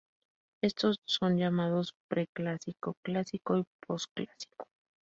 Estos 0.63 0.99
son 1.05 1.37
llamados 1.37 1.93
Preclásico, 2.07 2.95
Clásico 3.03 3.59
y 3.59 3.65
Posclásico. 3.85 4.67